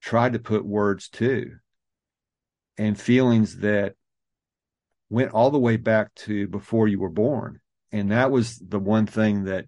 tried 0.00 0.32
to 0.32 0.38
put 0.38 0.64
words 0.64 1.08
to, 1.10 1.56
and 2.78 2.98
feelings 2.98 3.58
that 3.58 3.94
went 5.08 5.32
all 5.32 5.50
the 5.50 5.58
way 5.58 5.76
back 5.76 6.14
to 6.14 6.46
before 6.48 6.88
you 6.88 6.98
were 6.98 7.10
born. 7.10 7.60
And 7.92 8.12
that 8.12 8.30
was 8.30 8.58
the 8.58 8.78
one 8.78 9.06
thing 9.06 9.44
that 9.44 9.66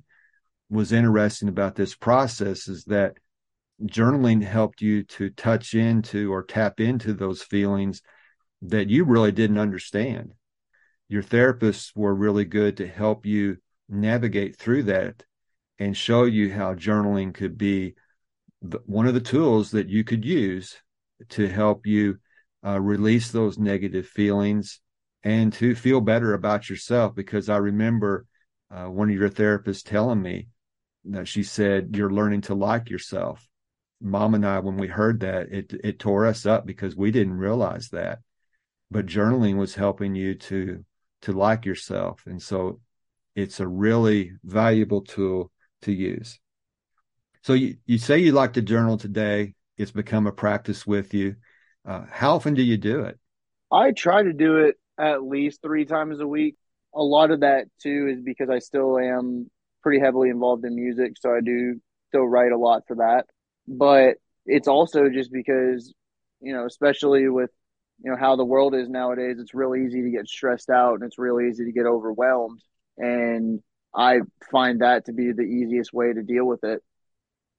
was 0.70 0.92
interesting 0.92 1.48
about 1.48 1.74
this 1.74 1.94
process 1.94 2.68
is 2.68 2.84
that 2.84 3.16
journaling 3.84 4.42
helped 4.42 4.80
you 4.80 5.02
to 5.02 5.30
touch 5.30 5.74
into 5.74 6.32
or 6.32 6.42
tap 6.42 6.80
into 6.80 7.12
those 7.12 7.42
feelings 7.42 8.00
that 8.62 8.88
you 8.88 9.04
really 9.04 9.32
didn't 9.32 9.58
understand. 9.58 10.32
Your 11.08 11.22
therapists 11.22 11.90
were 11.94 12.14
really 12.14 12.44
good 12.44 12.76
to 12.78 12.86
help 12.86 13.26
you 13.26 13.58
navigate 13.88 14.56
through 14.56 14.84
that 14.84 15.24
and 15.78 15.96
show 15.96 16.24
you 16.24 16.52
how 16.52 16.74
journaling 16.74 17.34
could 17.34 17.58
be 17.58 17.94
one 18.86 19.06
of 19.06 19.14
the 19.14 19.20
tools 19.20 19.70
that 19.72 19.88
you 19.88 20.04
could 20.04 20.24
use 20.24 20.76
to 21.30 21.48
help 21.48 21.86
you 21.86 22.18
uh, 22.64 22.80
release 22.80 23.30
those 23.30 23.58
negative 23.58 24.06
feelings 24.06 24.80
and 25.24 25.52
to 25.54 25.74
feel 25.74 26.00
better 26.00 26.34
about 26.34 26.68
yourself. 26.68 27.14
Because 27.14 27.48
I 27.48 27.56
remember 27.56 28.26
uh, 28.70 28.86
one 28.86 29.10
of 29.10 29.16
your 29.16 29.28
therapists 29.28 29.82
telling 29.82 30.22
me 30.22 30.48
that 31.04 31.28
she 31.28 31.42
said, 31.42 31.96
You're 31.96 32.12
learning 32.12 32.42
to 32.42 32.54
like 32.54 32.88
yourself. 32.88 33.46
Mom 34.00 34.34
and 34.34 34.46
I, 34.46 34.58
when 34.58 34.76
we 34.76 34.88
heard 34.88 35.20
that, 35.20 35.52
it, 35.52 35.72
it 35.84 35.98
tore 35.98 36.26
us 36.26 36.44
up 36.46 36.66
because 36.66 36.96
we 36.96 37.10
didn't 37.10 37.38
realize 37.38 37.88
that. 37.90 38.18
But 38.90 39.06
journaling 39.06 39.56
was 39.56 39.74
helping 39.74 40.14
you 40.14 40.34
to 40.34 40.84
to 41.22 41.32
like 41.32 41.64
yourself. 41.64 42.22
And 42.26 42.42
so 42.42 42.80
it's 43.34 43.60
a 43.60 43.66
really 43.66 44.32
valuable 44.44 45.02
tool 45.02 45.50
to 45.82 45.92
use. 45.92 46.38
So 47.42 47.54
you, 47.54 47.76
you 47.86 47.98
say 47.98 48.18
you 48.18 48.32
like 48.32 48.52
to 48.54 48.62
journal 48.62 48.96
today. 48.96 49.54
It's 49.76 49.90
become 49.90 50.26
a 50.26 50.32
practice 50.32 50.86
with 50.86 51.12
you. 51.12 51.36
Uh, 51.84 52.04
how 52.10 52.34
often 52.34 52.54
do 52.54 52.62
you 52.62 52.76
do 52.76 53.00
it? 53.02 53.18
I 53.70 53.90
try 53.92 54.22
to 54.22 54.32
do 54.32 54.56
it 54.58 54.76
at 54.98 55.24
least 55.24 55.60
three 55.62 55.84
times 55.84 56.20
a 56.20 56.26
week. 56.26 56.56
A 56.94 57.02
lot 57.02 57.30
of 57.30 57.40
that 57.40 57.66
too 57.82 58.08
is 58.12 58.22
because 58.22 58.48
I 58.48 58.58
still 58.60 58.98
am 58.98 59.50
pretty 59.82 59.98
heavily 59.98 60.28
involved 60.28 60.64
in 60.64 60.76
music, 60.76 61.14
so 61.18 61.34
I 61.34 61.40
do 61.40 61.80
still 62.08 62.26
write 62.26 62.52
a 62.52 62.58
lot 62.58 62.82
for 62.86 62.96
that. 62.96 63.26
But 63.66 64.16
it's 64.46 64.68
also 64.68 65.08
just 65.08 65.32
because, 65.32 65.92
you 66.40 66.52
know, 66.52 66.66
especially 66.66 67.28
with 67.28 67.50
you 68.04 68.10
know 68.10 68.16
how 68.16 68.36
the 68.36 68.44
world 68.44 68.74
is 68.74 68.88
nowadays, 68.88 69.38
it's 69.40 69.54
real 69.54 69.74
easy 69.74 70.02
to 70.02 70.10
get 70.10 70.28
stressed 70.28 70.70
out 70.70 70.94
and 70.94 71.04
it's 71.04 71.18
real 71.18 71.40
easy 71.40 71.64
to 71.64 71.72
get 71.72 71.86
overwhelmed. 71.86 72.60
And 72.98 73.60
I 73.94 74.20
find 74.50 74.82
that 74.82 75.06
to 75.06 75.12
be 75.12 75.32
the 75.32 75.42
easiest 75.42 75.92
way 75.92 76.12
to 76.12 76.22
deal 76.22 76.44
with 76.44 76.62
it. 76.62 76.82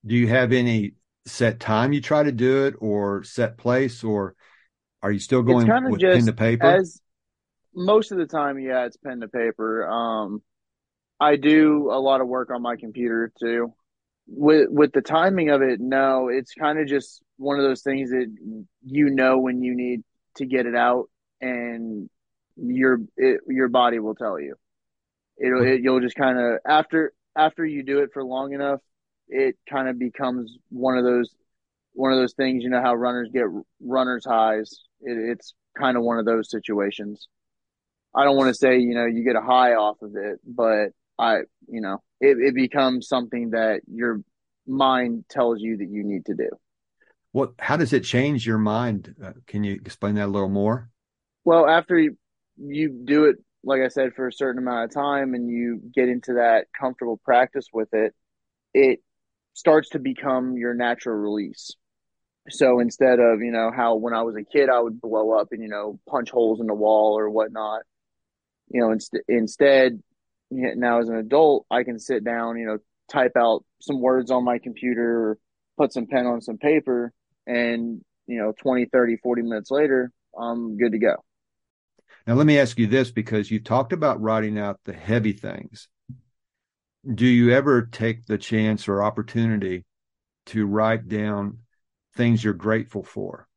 Do 0.05 0.15
you 0.15 0.27
have 0.27 0.51
any 0.51 0.93
set 1.25 1.59
time 1.59 1.93
you 1.93 2.01
try 2.01 2.23
to 2.23 2.31
do 2.31 2.65
it 2.65 2.75
or 2.79 3.23
set 3.23 3.57
place 3.57 4.03
or 4.03 4.35
are 5.01 5.11
you 5.11 5.19
still 5.19 5.41
going 5.41 5.67
with 5.89 5.99
just, 5.99 6.13
pen 6.15 6.25
to 6.25 6.33
paper? 6.33 6.65
As 6.65 7.01
most 7.75 8.11
of 8.11 8.17
the 8.17 8.25
time, 8.25 8.59
yeah, 8.59 8.85
it's 8.85 8.97
pen 8.97 9.19
to 9.21 9.27
paper. 9.27 9.87
Um, 9.87 10.41
I 11.19 11.35
do 11.35 11.89
a 11.91 11.99
lot 11.99 12.21
of 12.21 12.27
work 12.27 12.49
on 12.51 12.61
my 12.61 12.75
computer 12.75 13.31
too. 13.39 13.73
With 14.27 14.69
with 14.69 14.93
the 14.93 15.01
timing 15.01 15.49
of 15.49 15.61
it, 15.61 15.79
no, 15.81 16.29
it's 16.29 16.53
kind 16.53 16.79
of 16.79 16.87
just 16.87 17.21
one 17.37 17.57
of 17.57 17.63
those 17.63 17.81
things 17.81 18.11
that 18.11 18.33
you 18.85 19.09
know 19.09 19.39
when 19.39 19.61
you 19.61 19.75
need 19.75 20.03
to 20.35 20.45
get 20.45 20.65
it 20.65 20.75
out, 20.75 21.09
and 21.41 22.09
your 22.55 22.99
it, 23.17 23.41
your 23.47 23.67
body 23.67 23.99
will 23.99 24.15
tell 24.15 24.39
you. 24.39 24.55
It'll 25.37 25.65
it, 25.65 25.81
you'll 25.81 25.99
just 25.99 26.15
kind 26.15 26.39
of 26.39 26.59
after 26.65 27.13
after 27.35 27.65
you 27.65 27.83
do 27.83 27.99
it 27.99 28.11
for 28.13 28.23
long 28.23 28.53
enough, 28.53 28.79
it 29.27 29.55
kind 29.69 29.87
of 29.87 29.97
becomes 29.97 30.57
one 30.69 30.97
of 30.97 31.03
those 31.03 31.33
one 31.93 32.11
of 32.11 32.17
those 32.17 32.33
things. 32.33 32.63
You 32.63 32.69
know 32.69 32.81
how 32.81 32.95
runners 32.95 33.29
get 33.33 33.45
runners 33.81 34.25
highs. 34.25 34.81
It, 35.01 35.17
it's 35.31 35.53
kind 35.77 35.97
of 35.97 36.03
one 36.03 36.19
of 36.19 36.25
those 36.25 36.49
situations. 36.49 37.27
I 38.15 38.25
don't 38.25 38.37
want 38.37 38.49
to 38.49 38.53
say 38.53 38.79
you 38.79 38.93
know 38.93 39.05
you 39.05 39.23
get 39.23 39.35
a 39.35 39.41
high 39.41 39.73
off 39.73 40.01
of 40.01 40.15
it, 40.15 40.39
but 40.45 40.89
I 41.17 41.39
you 41.67 41.81
know 41.81 42.01
it, 42.19 42.37
it 42.39 42.55
becomes 42.55 43.07
something 43.07 43.51
that 43.51 43.81
your 43.87 44.21
mind 44.67 45.25
tells 45.29 45.61
you 45.61 45.77
that 45.77 45.89
you 45.89 46.03
need 46.03 46.25
to 46.25 46.33
do. 46.33 46.49
What? 47.31 47.53
How 47.59 47.77
does 47.77 47.93
it 47.93 48.03
change 48.03 48.45
your 48.45 48.59
mind? 48.59 49.15
Uh, 49.21 49.33
can 49.47 49.63
you 49.63 49.73
explain 49.73 50.15
that 50.15 50.27
a 50.27 50.31
little 50.31 50.49
more? 50.49 50.89
Well, 51.43 51.67
after 51.67 51.97
you, 51.97 52.17
you 52.57 52.89
do 52.89 53.25
it, 53.25 53.37
like 53.63 53.81
I 53.81 53.87
said, 53.87 54.13
for 54.13 54.27
a 54.27 54.31
certain 54.31 54.61
amount 54.61 54.85
of 54.85 54.93
time, 54.93 55.33
and 55.33 55.49
you 55.49 55.81
get 55.93 56.09
into 56.09 56.33
that 56.33 56.67
comfortable 56.79 57.19
practice 57.25 57.65
with 57.73 57.89
it, 57.93 58.13
it 58.73 58.99
starts 59.53 59.89
to 59.89 59.99
become 59.99 60.57
your 60.57 60.73
natural 60.73 61.15
release. 61.15 61.71
So 62.49 62.79
instead 62.79 63.19
of, 63.19 63.41
you 63.41 63.51
know, 63.51 63.71
how 63.73 63.95
when 63.95 64.13
I 64.13 64.21
was 64.23 64.35
a 64.35 64.43
kid, 64.43 64.69
I 64.69 64.79
would 64.79 64.99
blow 64.99 65.31
up 65.31 65.49
and, 65.51 65.61
you 65.61 65.69
know, 65.69 65.99
punch 66.09 66.29
holes 66.29 66.59
in 66.59 66.67
the 66.67 66.73
wall 66.73 67.17
or 67.17 67.29
whatnot, 67.29 67.81
you 68.69 68.81
know, 68.81 68.91
inst- 68.91 69.17
instead, 69.27 70.01
now 70.51 70.99
as 70.99 71.07
an 71.07 71.15
adult, 71.15 71.65
I 71.71 71.83
can 71.83 71.99
sit 71.99 72.23
down, 72.23 72.57
you 72.57 72.65
know, 72.65 72.79
type 73.09 73.37
out 73.37 73.63
some 73.81 74.01
words 74.01 74.29
on 74.29 74.43
my 74.43 74.57
computer, 74.57 75.37
put 75.77 75.93
some 75.93 76.07
pen 76.07 76.25
on 76.25 76.41
some 76.41 76.57
paper, 76.57 77.13
and 77.47 78.01
you 78.27 78.37
know 78.37 78.53
20 78.61 78.85
30 78.85 79.17
40 79.17 79.41
minutes 79.41 79.71
later 79.71 80.11
i'm 80.37 80.77
good 80.77 80.93
to 80.93 80.97
go. 80.97 81.15
Now 82.25 82.35
let 82.35 82.47
me 82.47 82.57
ask 82.57 82.79
you 82.79 82.87
this 82.87 83.11
because 83.11 83.51
you 83.51 83.59
talked 83.59 83.93
about 83.93 84.21
writing 84.21 84.57
out 84.57 84.79
the 84.85 84.93
heavy 84.93 85.33
things 85.33 85.89
do 87.11 87.25
you 87.25 87.51
ever 87.51 87.81
take 87.83 88.25
the 88.25 88.37
chance 88.37 88.87
or 88.87 89.03
opportunity 89.03 89.85
to 90.47 90.65
write 90.65 91.07
down 91.07 91.59
things 92.15 92.43
you're 92.43 92.53
grateful 92.53 93.03
for? 93.03 93.47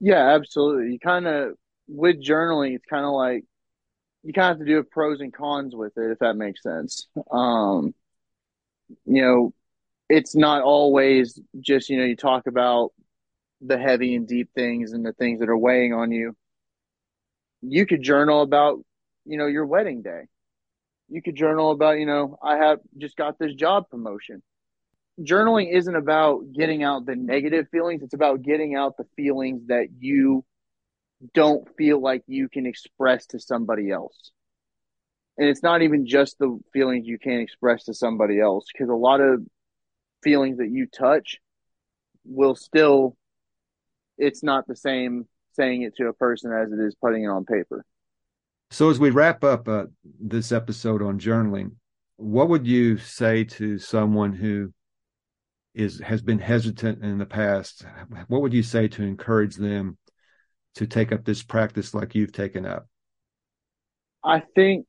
Yeah 0.00 0.34
absolutely. 0.34 0.92
You 0.92 0.98
kind 0.98 1.26
of 1.26 1.54
with 1.88 2.22
journaling 2.22 2.74
it's 2.74 2.84
kind 2.86 3.04
of 3.04 3.12
like 3.12 3.44
you 4.24 4.32
kind 4.32 4.52
of 4.52 4.58
have 4.58 4.66
to 4.66 4.72
do 4.72 4.82
pros 4.84 5.20
and 5.20 5.32
cons 5.34 5.74
with 5.76 5.96
it 5.98 6.12
if 6.12 6.18
that 6.20 6.36
makes 6.36 6.62
sense. 6.62 7.08
Um 7.30 7.94
you 9.06 9.22
know 9.22 9.54
it's 10.08 10.36
not 10.36 10.62
always 10.62 11.40
just 11.60 11.88
you 11.90 11.98
know 11.98 12.04
you 12.04 12.16
talk 12.16 12.46
about 12.46 12.92
the 13.62 13.78
heavy 13.78 14.14
and 14.14 14.28
deep 14.28 14.50
things 14.54 14.92
and 14.92 15.04
the 15.06 15.12
things 15.14 15.40
that 15.40 15.48
are 15.48 15.58
weighing 15.58 15.94
on 15.94 16.12
you. 16.12 16.36
You 17.62 17.86
could 17.86 18.02
journal 18.02 18.42
about 18.42 18.80
you 19.24 19.38
know 19.38 19.46
your 19.46 19.66
wedding 19.66 20.02
day 20.02 20.24
you 21.14 21.22
could 21.22 21.36
journal 21.36 21.70
about 21.70 22.00
you 22.00 22.06
know 22.06 22.36
i 22.42 22.56
have 22.56 22.80
just 22.98 23.16
got 23.16 23.38
this 23.38 23.54
job 23.54 23.88
promotion. 23.88 24.42
Journaling 25.20 25.72
isn't 25.72 25.94
about 25.94 26.52
getting 26.52 26.82
out 26.82 27.06
the 27.06 27.14
negative 27.14 27.68
feelings. 27.70 28.02
It's 28.02 28.14
about 28.14 28.42
getting 28.42 28.74
out 28.74 28.96
the 28.96 29.06
feelings 29.14 29.68
that 29.68 29.86
you 30.00 30.44
don't 31.32 31.68
feel 31.76 32.00
like 32.00 32.24
you 32.26 32.48
can 32.48 32.66
express 32.66 33.26
to 33.26 33.38
somebody 33.38 33.92
else. 33.92 34.32
And 35.38 35.48
it's 35.48 35.62
not 35.62 35.82
even 35.82 36.04
just 36.04 36.36
the 36.40 36.58
feelings 36.72 37.06
you 37.06 37.20
can't 37.20 37.42
express 37.42 37.84
to 37.84 37.94
somebody 37.94 38.40
else 38.40 38.66
because 38.72 38.88
a 38.88 38.94
lot 38.94 39.20
of 39.20 39.40
feelings 40.24 40.58
that 40.58 40.70
you 40.70 40.86
touch 40.86 41.38
will 42.24 42.56
still 42.56 43.16
it's 44.18 44.42
not 44.42 44.66
the 44.66 44.74
same 44.76 45.28
saying 45.52 45.82
it 45.82 45.94
to 45.94 46.08
a 46.08 46.12
person 46.12 46.52
as 46.52 46.72
it 46.72 46.80
is 46.80 46.96
putting 47.00 47.22
it 47.22 47.28
on 47.28 47.44
paper 47.44 47.84
so 48.70 48.90
as 48.90 48.98
we 48.98 49.10
wrap 49.10 49.44
up 49.44 49.68
uh, 49.68 49.84
this 50.20 50.52
episode 50.52 51.02
on 51.02 51.18
journaling 51.18 51.72
what 52.16 52.48
would 52.48 52.66
you 52.66 52.96
say 52.98 53.44
to 53.44 53.78
someone 53.78 54.32
who 54.32 54.72
is 55.74 56.00
has 56.00 56.22
been 56.22 56.38
hesitant 56.38 57.02
in 57.04 57.18
the 57.18 57.26
past? 57.26 57.84
What 58.28 58.42
would 58.42 58.54
you 58.54 58.62
say 58.62 58.88
to 58.88 59.02
encourage 59.02 59.56
them 59.56 59.98
to 60.76 60.86
take 60.86 61.12
up 61.12 61.24
this 61.24 61.42
practice 61.42 61.94
like 61.94 62.14
you've 62.14 62.32
taken 62.32 62.64
up? 62.64 62.86
I 64.22 64.40
think 64.54 64.86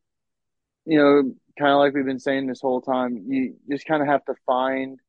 you 0.86 0.98
know 0.98 1.34
kind 1.58 1.72
of 1.72 1.79
like 1.79 1.94
we've 1.94 2.05
been 2.05 2.20
saying 2.20 2.48
this 2.48 2.62
whole 2.62 2.82
time 2.82 3.24
you 3.27 3.55
just 3.70 3.88
kind 3.88 4.01
of 4.01 4.08
have 4.08 4.24
to 4.25 4.36
find 4.46 5.00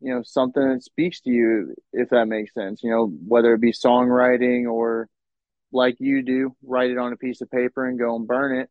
you 0.00 0.14
know 0.14 0.22
something 0.22 0.74
that 0.74 0.84
speaks 0.84 1.20
to 1.22 1.30
you 1.30 1.74
if 1.92 2.10
that 2.10 2.26
makes 2.26 2.54
sense. 2.54 2.82
You 2.84 2.90
know 2.90 3.06
whether 3.26 3.52
it 3.54 3.60
be 3.60 3.72
songwriting 3.72 4.70
or 4.70 5.08
like 5.76 5.96
you 6.00 6.22
do 6.22 6.56
write 6.62 6.90
it 6.90 6.98
on 6.98 7.12
a 7.12 7.16
piece 7.16 7.40
of 7.40 7.50
paper 7.50 7.86
and 7.86 7.98
go 7.98 8.16
and 8.16 8.26
burn 8.26 8.58
it. 8.58 8.68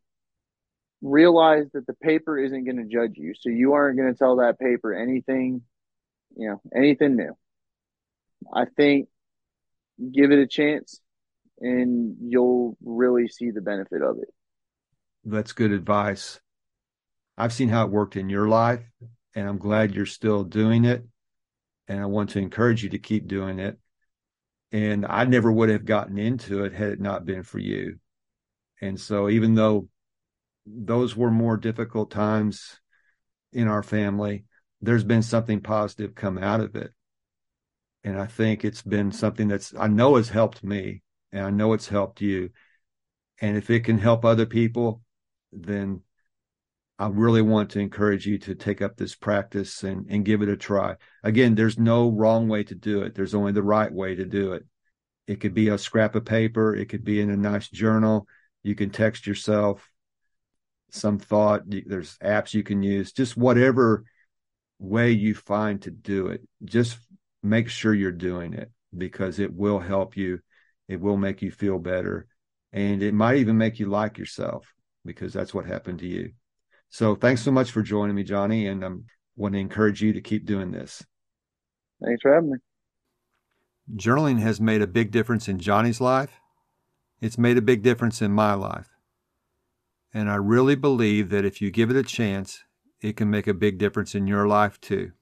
Realize 1.02 1.66
that 1.72 1.86
the 1.86 1.94
paper 1.94 2.38
isn't 2.38 2.64
going 2.64 2.76
to 2.76 2.84
judge 2.84 3.16
you. 3.16 3.34
So 3.38 3.48
you 3.48 3.72
aren't 3.74 3.98
going 3.98 4.12
to 4.12 4.18
tell 4.18 4.36
that 4.36 4.58
paper 4.58 4.92
anything 4.94 5.62
you 6.36 6.50
know 6.50 6.60
anything 6.74 7.16
new. 7.16 7.36
I 8.52 8.66
think 8.66 9.08
give 10.12 10.30
it 10.30 10.38
a 10.38 10.46
chance 10.46 11.00
and 11.60 12.16
you'll 12.20 12.76
really 12.84 13.28
see 13.28 13.50
the 13.50 13.62
benefit 13.62 14.02
of 14.02 14.18
it. 14.18 14.28
That's 15.24 15.52
good 15.52 15.72
advice. 15.72 16.40
I've 17.38 17.52
seen 17.52 17.70
how 17.70 17.86
it 17.86 17.90
worked 17.90 18.16
in 18.16 18.28
your 18.28 18.48
life 18.48 18.84
and 19.34 19.48
i'm 19.48 19.58
glad 19.58 19.94
you're 19.94 20.06
still 20.06 20.44
doing 20.44 20.84
it. 20.84 21.04
And 21.88 22.00
I 22.00 22.06
want 22.06 22.30
to 22.30 22.40
encourage 22.40 22.82
you 22.82 22.90
to 22.90 22.98
keep 22.98 23.28
doing 23.28 23.58
it. 23.58 23.78
And 24.72 25.06
I 25.06 25.24
never 25.24 25.50
would 25.50 25.68
have 25.68 25.84
gotten 25.84 26.18
into 26.18 26.64
it 26.64 26.72
had 26.72 26.90
it 26.90 27.00
not 27.00 27.24
been 27.24 27.42
for 27.42 27.58
you. 27.58 27.98
And 28.80 29.00
so, 29.00 29.28
even 29.28 29.54
though 29.54 29.88
those 30.66 31.16
were 31.16 31.30
more 31.30 31.56
difficult 31.56 32.10
times 32.10 32.80
in 33.52 33.68
our 33.68 33.82
family, 33.82 34.44
there's 34.80 35.04
been 35.04 35.22
something 35.22 35.60
positive 35.60 36.14
come 36.14 36.38
out 36.38 36.60
of 36.60 36.74
it. 36.76 36.92
And 38.04 38.20
I 38.20 38.26
think 38.26 38.64
it's 38.64 38.82
been 38.82 39.12
something 39.12 39.48
that's, 39.48 39.74
I 39.74 39.88
know 39.88 40.16
has 40.16 40.28
helped 40.28 40.62
me 40.62 41.02
and 41.32 41.44
I 41.44 41.50
know 41.50 41.72
it's 41.72 41.88
helped 41.88 42.20
you. 42.20 42.50
And 43.40 43.56
if 43.56 43.70
it 43.70 43.80
can 43.80 43.98
help 43.98 44.24
other 44.24 44.46
people, 44.46 45.02
then 45.52 46.02
I 46.98 47.08
really 47.08 47.42
want 47.42 47.70
to 47.70 47.80
encourage 47.80 48.26
you 48.26 48.38
to 48.38 48.54
take 48.54 48.80
up 48.80 48.96
this 48.96 49.14
practice 49.14 49.82
and, 49.82 50.06
and 50.08 50.24
give 50.24 50.40
it 50.40 50.48
a 50.48 50.56
try. 50.56 50.96
Again, 51.22 51.54
there's 51.54 51.78
no 51.78 52.10
wrong 52.10 52.48
way 52.48 52.64
to 52.64 52.74
do 52.74 53.02
it. 53.02 53.14
There's 53.14 53.34
only 53.34 53.52
the 53.52 53.62
right 53.62 53.92
way 53.92 54.14
to 54.14 54.24
do 54.24 54.54
it. 54.54 54.64
It 55.26 55.40
could 55.40 55.52
be 55.52 55.68
a 55.68 55.78
scrap 55.78 56.14
of 56.14 56.24
paper. 56.24 56.74
It 56.74 56.88
could 56.88 57.04
be 57.04 57.20
in 57.20 57.30
a 57.30 57.36
nice 57.36 57.68
journal. 57.68 58.26
You 58.62 58.74
can 58.74 58.90
text 58.90 59.26
yourself 59.26 59.90
some 60.90 61.18
thought. 61.18 61.64
There's 61.66 62.16
apps 62.18 62.54
you 62.54 62.62
can 62.62 62.82
use, 62.82 63.12
just 63.12 63.36
whatever 63.36 64.04
way 64.78 65.10
you 65.10 65.34
find 65.34 65.82
to 65.82 65.90
do 65.90 66.28
it. 66.28 66.42
Just 66.64 66.96
make 67.42 67.68
sure 67.68 67.92
you're 67.92 68.12
doing 68.12 68.54
it 68.54 68.70
because 68.96 69.38
it 69.38 69.52
will 69.52 69.80
help 69.80 70.16
you. 70.16 70.40
It 70.88 71.00
will 71.00 71.16
make 71.16 71.42
you 71.42 71.50
feel 71.50 71.78
better. 71.78 72.26
And 72.72 73.02
it 73.02 73.12
might 73.12 73.36
even 73.36 73.58
make 73.58 73.78
you 73.78 73.86
like 73.86 74.16
yourself 74.16 74.72
because 75.04 75.32
that's 75.32 75.52
what 75.52 75.66
happened 75.66 75.98
to 75.98 76.06
you. 76.06 76.32
So 76.88 77.14
thanks 77.14 77.42
so 77.42 77.50
much 77.50 77.70
for 77.70 77.82
joining 77.82 78.16
me, 78.16 78.22
Jonny, 78.22 78.66
and 78.66 78.84
I 78.84 78.90
want 79.36 79.54
to 79.54 79.58
encourage 79.58 80.02
you 80.02 80.12
to 80.12 80.20
keep 80.20 80.46
doing 80.46 80.70
this. 80.70 81.04
Thanks 82.04 82.22
for 82.22 82.34
having 82.34 82.52
me. 82.52 82.58
Journaling 83.94 84.40
has 84.40 84.60
made 84.60 84.82
a 84.82 84.86
big 84.86 85.10
difference 85.10 85.48
in 85.48 85.58
Jonny's 85.58 86.00
life. 86.00 86.40
It's 87.20 87.38
made 87.38 87.56
a 87.56 87.62
big 87.62 87.82
difference 87.82 88.20
in 88.20 88.32
my 88.32 88.54
life. 88.54 88.88
And 90.12 90.30
I 90.30 90.36
really 90.36 90.74
believe 90.74 91.30
that 91.30 91.44
if 91.44 91.60
you 91.60 91.70
give 91.70 91.90
it 91.90 91.96
a 91.96 92.02
chance, 92.02 92.64
it 93.00 93.16
can 93.16 93.30
make 93.30 93.46
a 93.46 93.54
big 93.54 93.78
difference 93.78 94.14
in 94.14 94.26
your 94.26 94.46
life 94.46 94.80
too. 94.80 95.12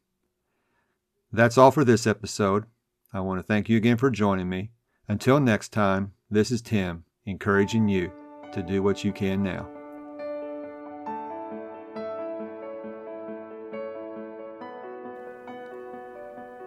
That's 1.33 1.59
all 1.59 1.70
for 1.70 1.85
this 1.85 2.07
episode. 2.07 2.64
I 3.12 3.20
want 3.20 3.40
to 3.40 3.42
thank 3.42 3.68
you 3.68 3.77
again 3.77 3.96
for 3.96 4.11
joining 4.11 4.48
me. 4.48 4.70
Until 5.09 5.40
next 5.40 5.70
time, 5.70 6.12
this 6.31 6.50
is 6.50 6.62
Tim 6.62 7.05
encouraging 7.27 7.88
you 7.88 8.12
to 8.53 8.62
do 8.62 8.83
what 8.83 9.05
you 9.05 9.12
can 9.12 9.42
now. 9.42 9.84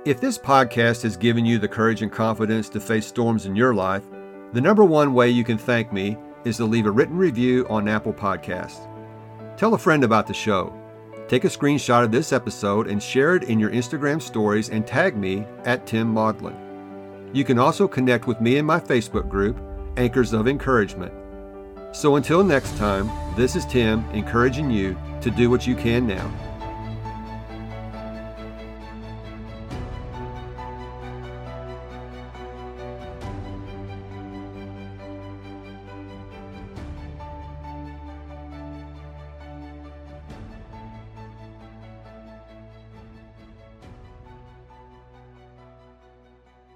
If 0.07 0.21
this 0.21 0.37
podcast 0.37 1.03
has 1.03 1.17
given 1.17 1.45
you 1.45 1.59
the 1.59 1.67
courage 1.67 2.01
and 2.01 2.09
confidence 2.09 2.69
to 2.69 2.79
face 2.79 3.05
storms 3.05 3.45
in 3.45 3.57
your 3.57 3.73
life, 3.73 4.05
the 4.53 4.61
number 4.61 4.85
one 4.85 5.13
way 5.13 5.29
you 5.29 5.43
can 5.43 5.57
thank 5.57 5.91
me 5.91 6.15
is 6.45 6.55
to 6.55 6.63
leave 6.63 6.85
a 6.85 6.91
written 6.91 7.17
review 7.17 7.67
on 7.69 7.89
Apple 7.89 8.13
Podcasts. 8.13 8.87
Tell 9.57 9.73
a 9.73 9.77
friend 9.77 10.05
about 10.05 10.25
the 10.25 10.33
show. 10.33 10.73
Take 11.27 11.43
a 11.43 11.49
screenshot 11.49 12.05
of 12.05 12.13
this 12.13 12.31
episode 12.31 12.87
and 12.87 13.03
share 13.03 13.35
it 13.35 13.43
in 13.43 13.59
your 13.59 13.71
Instagram 13.71 14.21
stories 14.21 14.69
and 14.69 14.87
tag 14.87 15.17
me 15.17 15.45
at 15.65 15.85
Tim 15.85 16.07
Maudlin. 16.07 16.55
You 17.33 17.43
can 17.43 17.59
also 17.59 17.85
connect 17.85 18.27
with 18.27 18.39
me 18.39 18.55
in 18.55 18.65
my 18.65 18.79
Facebook 18.79 19.27
group, 19.27 19.59
Anchors 19.97 20.31
of 20.31 20.47
Encouragement. 20.47 21.11
So 21.91 22.15
until 22.15 22.45
next 22.45 22.77
time, 22.77 23.11
this 23.35 23.57
is 23.57 23.65
Tim 23.65 24.09
encouraging 24.11 24.71
you 24.71 24.97
to 25.19 25.29
do 25.29 25.49
what 25.49 25.67
you 25.67 25.75
can 25.75 26.07
now. 26.07 26.31